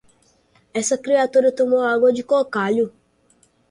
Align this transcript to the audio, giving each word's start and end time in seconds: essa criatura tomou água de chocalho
essa 0.73 0.97
criatura 0.97 1.51
tomou 1.51 1.79
água 1.83 2.11
de 2.11 2.23
chocalho 2.23 2.91